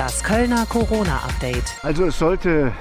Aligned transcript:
Das 0.00 0.24
Kölner 0.24 0.64
Corona-Update. 0.66 1.74
Also 1.82 2.06
es 2.06 2.18
sollte 2.18 2.72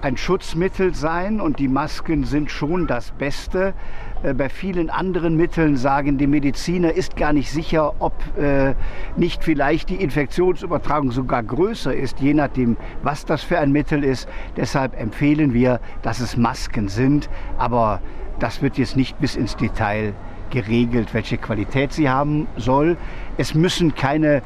ein 0.00 0.16
Schutzmittel 0.16 0.94
sein 0.94 1.40
und 1.40 1.58
die 1.58 1.66
Masken 1.66 2.22
sind 2.22 2.52
schon 2.52 2.86
das 2.86 3.10
Beste. 3.10 3.74
Äh, 4.22 4.32
bei 4.32 4.48
vielen 4.48 4.88
anderen 4.88 5.34
Mitteln 5.34 5.76
sagen 5.76 6.18
die 6.18 6.28
Mediziner, 6.28 6.92
ist 6.92 7.16
gar 7.16 7.32
nicht 7.32 7.50
sicher, 7.50 7.94
ob 7.98 8.12
äh, 8.38 8.76
nicht 9.16 9.42
vielleicht 9.42 9.88
die 9.88 9.96
Infektionsübertragung 9.96 11.10
sogar 11.10 11.42
größer 11.42 11.92
ist, 11.92 12.20
je 12.20 12.32
nachdem, 12.32 12.76
was 13.02 13.24
das 13.24 13.42
für 13.42 13.58
ein 13.58 13.72
Mittel 13.72 14.04
ist. 14.04 14.28
Deshalb 14.56 14.96
empfehlen 14.96 15.52
wir, 15.54 15.80
dass 16.02 16.20
es 16.20 16.36
Masken 16.36 16.86
sind, 16.86 17.28
aber 17.58 18.00
das 18.38 18.62
wird 18.62 18.78
jetzt 18.78 18.96
nicht 18.96 19.18
bis 19.18 19.34
ins 19.34 19.56
Detail 19.56 20.14
geregelt, 20.50 21.12
welche 21.12 21.38
Qualität 21.38 21.92
sie 21.92 22.08
haben 22.08 22.46
soll. 22.56 22.96
Es 23.36 23.54
müssen 23.54 23.96
keine 23.96 24.42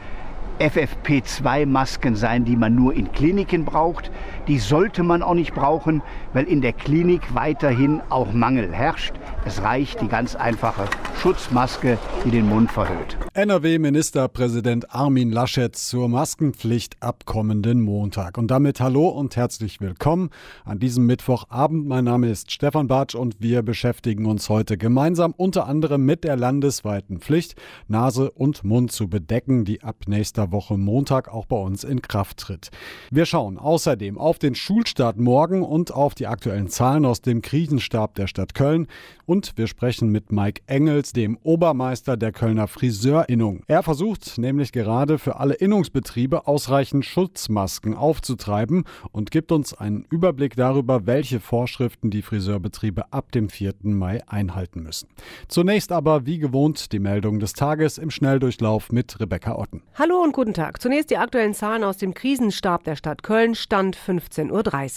FFP2-Masken 0.59 2.17
sein, 2.17 2.45
die 2.45 2.57
man 2.57 2.75
nur 2.75 2.95
in 2.95 3.11
Kliniken 3.13 3.65
braucht. 3.65 4.11
Die 4.49 4.59
sollte 4.59 5.03
man 5.03 5.23
auch 5.23 5.35
nicht 5.35 5.55
brauchen, 5.55 6.03
weil 6.33 6.45
in 6.45 6.61
der 6.61 6.73
Klinik 6.73 7.35
weiterhin 7.35 8.01
auch 8.09 8.33
Mangel 8.33 8.73
herrscht. 8.73 9.15
Es 9.45 9.63
reicht 9.63 10.01
die 10.01 10.09
ganz 10.09 10.37
einfache 10.37 10.85
Schutzmaske, 11.21 11.99
die 12.25 12.31
den 12.31 12.49
Mund 12.49 12.71
verhüllt. 12.71 13.17
NRW-Ministerpräsident 13.35 14.95
Armin 14.95 15.33
Laschet 15.33 15.75
zur 15.75 16.09
Maskenpflicht 16.09 16.97
ab 17.01 17.25
kommenden 17.27 17.81
Montag. 17.81 18.39
Und 18.39 18.51
damit 18.51 18.81
hallo 18.81 19.09
und 19.09 19.37
herzlich 19.37 19.81
willkommen 19.81 20.31
an 20.65 20.79
diesem 20.79 21.07
Mittwochabend. 21.07 21.87
Mein 21.87 22.05
Name 22.05 22.29
ist 22.29 22.53
Stefan 22.53 22.87
Bartsch 22.87 23.15
und 23.15 23.41
wir 23.41 23.63
beschäftigen 23.63 24.27
uns 24.27 24.49
heute 24.49 24.77
gemeinsam 24.77 25.35
unter 25.37 25.67
anderem 25.67 26.05
mit 26.05 26.25
der 26.25 26.37
landesweiten 26.37 27.19
Pflicht, 27.19 27.57
Nase 27.89 28.31
und 28.31 28.65
Mund 28.65 28.93
zu 28.93 29.09
bedecken, 29.09 29.65
die 29.65 29.83
ab 29.83 29.97
nächster 30.07 30.52
Woche 30.53 30.77
Montag 30.77 31.33
auch 31.33 31.47
bei 31.47 31.57
uns 31.57 31.85
in 31.85 32.03
Kraft 32.03 32.39
tritt. 32.39 32.71
Wir 33.11 33.27
schauen 33.27 33.59
außerdem 33.59 34.19
auf 34.19 34.39
den 34.39 34.55
Schulstart 34.55 35.19
morgen 35.19 35.63
und 35.63 35.93
auf 35.93 36.15
die 36.15 36.27
aktuellen 36.27 36.69
Zahlen 36.69 37.05
aus 37.05 37.23
dem 37.23 37.43
Krisenstab 37.43 38.15
der 38.15 38.27
Stadt 38.27 38.55
Köln. 38.55 38.87
Und 39.27 39.53
wir 39.57 39.67
sprechen 39.67 40.11
mit 40.11 40.31
Mike 40.33 40.63
Engels, 40.67 41.13
dem 41.13 41.39
Obermeister 41.43 42.17
der 42.17 42.33
Kölner 42.33 42.69
Friseurinnung. 42.69 43.63
Er 43.67 43.83
versucht 43.83 44.39
nämlich 44.39 44.73
gerade 44.73 45.19
für 45.19 45.37
alle 45.37 45.55
Innungsbetriebe 45.55 46.47
ausreichend 46.47 47.05
Schutzmasken 47.05 47.95
aufzutreiben 47.95 48.85
und 49.11 49.31
gibt 49.31 49.53
uns 49.53 49.75
einen 49.75 50.05
Überblick 50.11 50.57
darüber, 50.57 51.07
welche 51.07 51.41
Vorschriften 51.41 52.11
die 52.11 52.23
Friseurbetriebe 52.23 53.13
ab 53.13 53.33
dem 53.33 53.49
4. 53.49 53.75
Mai 53.83 54.21
einhalten 54.27 54.83
müssen. 54.83 55.09
Zunächst 55.49 55.93
aber 55.93 56.27
wie 56.27 56.39
gewohnt 56.39 56.93
die 56.93 56.99
Meldung 56.99 57.39
des 57.39 57.53
Tages 57.53 57.99
im 57.99 58.11
Schnelldurchlauf 58.11 58.93
mit 58.93 59.19
Rebecca 59.21 59.57
Otten. 59.57 59.83
Hallo 59.95 60.23
und 60.23 60.32
guten 60.33 60.55
Tag. 60.55 60.83
Zunächst 60.83 61.11
die 61.11 61.19
aktuellen 61.19 61.55
Zahlen 61.55 61.85
aus 61.85 61.97
dem 61.97 62.13
Krisenstab 62.13 62.85
der 62.85 62.97
Stadt 62.97 63.23
Köln, 63.23 63.55
Stand 63.55 63.97
15.30 63.97 64.51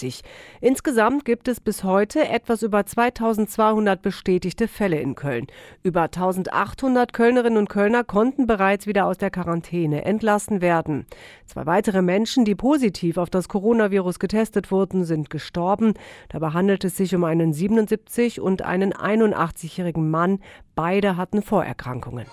Uhr. 0.06 0.14
Insgesamt 0.62 1.26
gibt 1.26 1.48
es 1.48 1.60
bis 1.60 1.84
heute 1.84 2.28
etwas 2.28 2.64
über 2.64 2.86
2200 2.86 4.02
Bestellungen 4.02 4.26
bestätigte 4.26 4.68
Fälle 4.68 5.00
in 5.00 5.14
Köln. 5.14 5.46
Über 5.84 6.04
1800 6.04 7.14
Kölnerinnen 7.14 7.60
und 7.60 7.70
Kölner 7.70 8.04
konnten 8.04 8.48
bereits 8.48 8.88
wieder 8.88 9.06
aus 9.06 9.18
der 9.18 9.30
Quarantäne 9.30 10.04
entlassen 10.04 10.62
werden. 10.62 11.06
Zwei 11.46 11.66
weitere 11.66 12.02
Menschen, 12.02 12.44
die 12.44 12.56
positiv 12.56 13.18
auf 13.18 13.30
das 13.30 13.50
Coronavirus 13.50 14.18
getestet 14.18 14.72
wurden, 14.72 15.04
sind 15.04 15.30
gestorben. 15.30 15.94
Dabei 16.30 16.52
handelt 16.52 16.86
es 16.86 16.98
sich 16.98 17.14
um 17.14 17.24
einen 17.24 17.54
77 17.54 18.42
und 18.42 18.64
einen 18.64 18.94
81-jährigen 18.94 20.10
Mann. 20.10 20.40
Beide 20.76 21.18
hatten 21.18 21.44
Vorerkrankungen. 21.44 22.26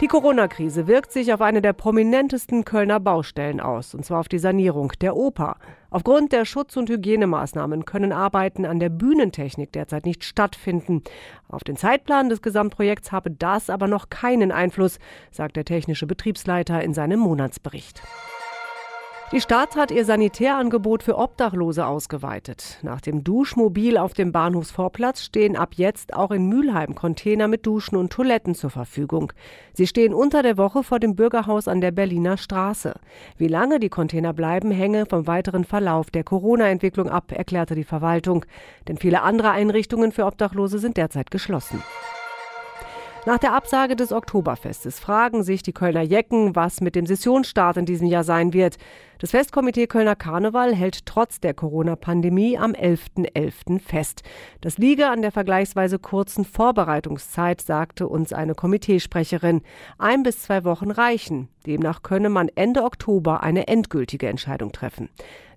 Die 0.00 0.06
Corona-Krise 0.06 0.86
wirkt 0.86 1.12
sich 1.12 1.30
auf 1.34 1.42
eine 1.42 1.60
der 1.60 1.74
prominentesten 1.74 2.64
Kölner 2.64 2.98
Baustellen 3.00 3.60
aus, 3.60 3.94
und 3.94 4.02
zwar 4.02 4.20
auf 4.20 4.28
die 4.28 4.38
Sanierung 4.38 4.92
der 5.02 5.14
Oper. 5.14 5.56
Aufgrund 5.90 6.32
der 6.32 6.46
Schutz- 6.46 6.78
und 6.78 6.88
Hygienemaßnahmen 6.88 7.84
können 7.84 8.10
Arbeiten 8.10 8.64
an 8.64 8.80
der 8.80 8.88
Bühnentechnik 8.88 9.72
derzeit 9.72 10.06
nicht 10.06 10.24
stattfinden. 10.24 11.02
Auf 11.50 11.64
den 11.64 11.76
Zeitplan 11.76 12.30
des 12.30 12.40
Gesamtprojekts 12.40 13.12
habe 13.12 13.30
das 13.30 13.68
aber 13.68 13.88
noch 13.88 14.08
keinen 14.08 14.52
Einfluss, 14.52 14.98
sagt 15.30 15.56
der 15.56 15.66
technische 15.66 16.06
Betriebsleiter 16.06 16.82
in 16.82 16.94
seinem 16.94 17.20
Monatsbericht. 17.20 18.02
Die 19.32 19.40
Stadt 19.40 19.76
hat 19.76 19.92
ihr 19.92 20.04
Sanitärangebot 20.04 21.04
für 21.04 21.16
Obdachlose 21.16 21.86
ausgeweitet. 21.86 22.78
Nach 22.82 23.00
dem 23.00 23.22
Duschmobil 23.22 23.96
auf 23.96 24.12
dem 24.12 24.32
Bahnhofsvorplatz 24.32 25.22
stehen 25.22 25.56
ab 25.56 25.74
jetzt 25.76 26.14
auch 26.14 26.32
in 26.32 26.48
Mülheim 26.48 26.96
Container 26.96 27.46
mit 27.46 27.64
Duschen 27.64 27.94
und 27.94 28.12
Toiletten 28.12 28.56
zur 28.56 28.70
Verfügung. 28.70 29.32
Sie 29.72 29.86
stehen 29.86 30.14
unter 30.14 30.42
der 30.42 30.58
Woche 30.58 30.82
vor 30.82 30.98
dem 30.98 31.14
Bürgerhaus 31.14 31.68
an 31.68 31.80
der 31.80 31.92
Berliner 31.92 32.38
Straße. 32.38 32.94
Wie 33.36 33.46
lange 33.46 33.78
die 33.78 33.88
Container 33.88 34.32
bleiben, 34.32 34.72
hänge 34.72 35.06
vom 35.06 35.28
weiteren 35.28 35.62
Verlauf 35.62 36.10
der 36.10 36.24
Corona-Entwicklung 36.24 37.08
ab, 37.08 37.30
erklärte 37.30 37.76
die 37.76 37.84
Verwaltung. 37.84 38.44
Denn 38.88 38.96
viele 38.96 39.22
andere 39.22 39.52
Einrichtungen 39.52 40.10
für 40.10 40.26
Obdachlose 40.26 40.80
sind 40.80 40.96
derzeit 40.96 41.30
geschlossen. 41.30 41.84
Nach 43.26 43.36
der 43.36 43.52
Absage 43.52 43.96
des 43.96 44.12
Oktoberfestes 44.12 44.98
fragen 44.98 45.42
sich 45.42 45.62
die 45.62 45.74
Kölner 45.74 46.00
Jecken, 46.00 46.56
was 46.56 46.80
mit 46.80 46.94
dem 46.94 47.04
Sessionsstart 47.04 47.76
in 47.76 47.84
diesem 47.84 48.06
Jahr 48.06 48.24
sein 48.24 48.54
wird. 48.54 48.78
Das 49.18 49.32
Festkomitee 49.32 49.86
Kölner 49.88 50.16
Karneval 50.16 50.74
hält 50.74 51.04
trotz 51.04 51.38
der 51.38 51.52
Corona-Pandemie 51.52 52.56
am 52.56 52.72
11.11. 52.72 53.34
.11. 53.34 53.80
fest. 53.80 54.22
Das 54.62 54.78
liege 54.78 55.08
an 55.08 55.20
der 55.20 55.32
vergleichsweise 55.32 55.98
kurzen 55.98 56.46
Vorbereitungszeit, 56.46 57.60
sagte 57.60 58.08
uns 58.08 58.32
eine 58.32 58.54
Komiteesprecherin. 58.54 59.60
Ein 59.98 60.22
bis 60.22 60.40
zwei 60.40 60.64
Wochen 60.64 60.90
reichen. 60.90 61.50
Demnach 61.66 62.02
könne 62.02 62.30
man 62.30 62.48
Ende 62.48 62.82
Oktober 62.84 63.42
eine 63.42 63.68
endgültige 63.68 64.28
Entscheidung 64.28 64.72
treffen. 64.72 65.10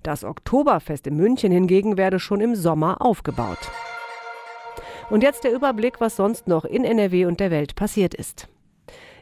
Das 0.03 0.25
Oktoberfest 0.25 1.07
in 1.07 1.15
München 1.15 1.53
hingegen 1.53 1.95
werde 1.95 2.19
schon 2.19 2.41
im 2.41 2.55
Sommer 2.55 3.01
aufgebaut. 3.01 3.71
Und 5.13 5.21
jetzt 5.21 5.43
der 5.43 5.53
Überblick, 5.53 6.01
was 6.01 6.15
sonst 6.15 6.47
noch 6.47 6.65
in 6.65 6.83
NRW 6.83 7.25
und 7.27 7.39
der 7.39 7.51
Welt 7.51 7.75
passiert 7.75 8.15
ist. 8.15 8.47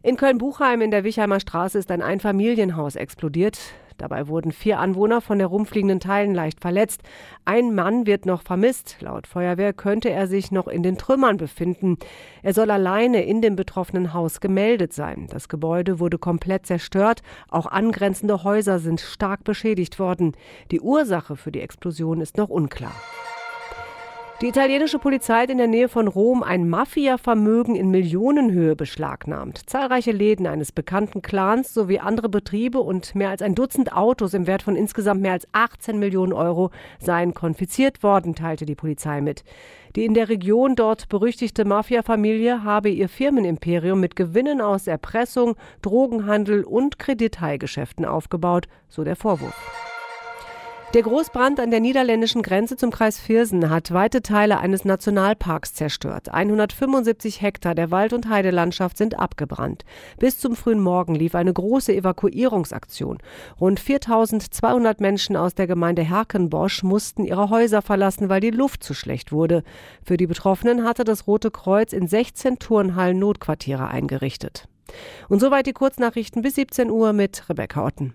In 0.02 0.16
Köln-Buchheim 0.16 0.79
in 0.79 0.90
der 0.90 1.03
Wichheimer 1.03 1.41
Straße 1.41 1.78
ist 1.78 1.91
ein 1.91 2.02
Einfamilienhaus 2.02 2.96
explodiert. 2.96 3.59
Dabei 3.97 4.29
wurden 4.29 4.53
vier 4.53 4.79
Anwohner 4.79 5.19
von 5.19 5.38
der 5.38 5.47
rumfliegenden 5.47 6.00
Teilen 6.00 6.34
leicht 6.34 6.62
verletzt. 6.62 7.02
Ein 7.44 7.75
Mann 7.75 8.06
wird 8.07 8.25
noch 8.25 8.41
vermisst. 8.41 8.96
Laut 9.02 9.28
Feuerwehr 9.28 9.74
könnte 9.74 10.09
er 10.09 10.28
sich 10.28 10.50
noch 10.50 10.69
in 10.69 10.81
den 10.81 10.97
Trümmern 10.97 11.35
befinden. 11.35 11.97
Er 12.41 12.53
soll 12.53 12.72
alleine 12.72 13.25
in 13.25 13.41
dem 13.41 13.58
betroffenen 13.58 14.13
Haus 14.13 14.40
gemeldet 14.40 14.94
sein. 14.94 15.28
Das 15.29 15.50
Gebäude 15.50 16.00
wurde 16.00 16.18
komplett 16.18 16.68
zerstört. 16.68 17.22
Auch 17.50 17.66
angrenzende 17.66 18.46
Häuser 18.46 18.79
sind 18.79 19.02
stark 19.02 19.44
beschädigt 19.44 20.00
worden. 20.00 20.38
Die 20.72 20.79
Ursache 20.79 21.35
für 21.35 21.52
die 21.52 21.59
Explosion 21.59 22.22
ist 22.22 22.38
noch 22.38 22.47
unklar. 22.47 22.94
Die 24.41 24.47
italienische 24.47 24.97
Polizei 24.97 25.44
hat 25.44 25.52
in 25.52 25.59
der 25.59 25.68
Nähe 25.68 25.88
von 25.88 26.07
Rom 26.07 26.41
ein 26.41 26.68
Mafia-Vermögen 26.68 27.75
in 27.75 27.91
Millionenhöhe 27.91 28.75
beschlagnahmt. 28.75 29.69
Zahlreiche 29.69 30.12
Läden 30.12 30.47
eines 30.47 30.72
bekannten 30.72 31.22
Clans 31.22 31.75
sowie 31.75 32.00
andere 32.00 32.28
Betriebe 32.28 32.79
und 32.79 33.13
mehr 33.13 33.29
als 33.29 33.44
ein 33.44 33.53
Dutzend 33.53 33.94
Autos 33.94 34.34
im 34.34 34.47
Wert 34.47 34.63
von 34.63 34.75
insgesamt 34.75 35.22
mehr 35.22 35.34
als 35.34 35.47
18 35.52 36.00
Millionen 36.00 36.34
Euro 36.34 36.72
seien 36.97 37.35
konfisziert 37.35 38.02
worden, 38.02 38.34
teilte 38.34 38.66
die 38.66 38.74
Polizei 38.74 39.22
mit. 39.22 39.44
Die 39.96 40.06
in 40.06 40.16
der 40.16 40.28
Region 40.28 40.75
dort 40.75 41.08
berüchtigte 41.08 41.63
Mafia-Familie 41.63 42.63
habe 42.63 42.90
ihr 42.90 43.09
Firmenimperium 43.09 44.00
mit 44.00 44.16
Gewinnen 44.16 44.59
aus 44.59 44.88
Erpressung, 44.88 45.56
Drogenhandel 45.84 46.63
und 46.63 46.97
Kreditteilgeschäften 46.97 48.06
aufgebaut, 48.06 48.68
so 48.90 49.03
der 49.03 49.16
Vorwurf. 49.16 49.91
Der 50.94 51.03
Großbrand 51.03 51.62
an 51.62 51.72
der 51.72 51.79
niederländischen 51.79 52.41
Grenze 52.41 52.75
zum 52.75 52.91
Kreis 52.91 53.18
Viersen 53.18 53.69
hat 53.69 53.94
weite 53.94 54.22
Teile 54.22 54.59
eines 54.59 54.84
Nationalparks 54.84 55.74
zerstört. 55.74 56.28
175 56.28 57.41
Hektar 57.41 57.75
der 57.75 57.91
Wald- 57.91 58.12
und 58.12 58.28
Heidelandschaft 58.28 58.97
sind 58.97 59.18
abgebrannt. 59.18 59.85
Bis 60.19 60.38
zum 60.38 60.53
frühen 60.53 60.81
Morgen 60.81 61.16
lief 61.16 61.34
eine 61.34 61.53
große 61.53 61.96
Evakuierungsaktion. 61.96 63.19
Rund 63.62 63.79
4200 63.79 64.99
Menschen 64.99 65.38
aus 65.38 65.55
der 65.55 65.66
Gemeinde 65.66 66.02
Herkenbosch 66.02 66.84
mussten 66.84 67.23
ihre 67.23 67.49
Häuser 67.49 67.82
verlassen, 67.82 68.28
weil 68.28 68.41
die 68.41 68.52
Luft 68.52 68.84
zu 68.84 68.93
schlecht 68.93 69.32
wurde. 69.32 69.64
Für 70.03 70.17
die 70.17 70.28
Betroffenen 70.28 70.84
hatte 70.84 71.05
das 71.05 71.26
Rote 71.26 71.52
Kreuz 71.52 71.93
in 71.93 72.09
16 72.09 72.59
Turnhallen 72.59 73.17
Notquartiere 73.17 73.88
eingerichtet. 73.88 74.67
Und 75.29 75.40
soweit 75.40 75.67
die 75.67 75.73
Kurznachrichten 75.73 76.41
bis 76.41 76.55
17 76.55 76.90
Uhr 76.90 77.14
mit 77.14 77.47
Rebecca 77.47 77.85
Otten. 77.85 78.14